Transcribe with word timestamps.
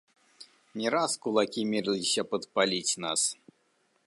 Не 0.81 0.87
раз 0.95 1.11
кулакі 1.25 1.67
мерыліся 1.75 2.21
падпаліць 2.33 2.99
нас. 3.07 3.21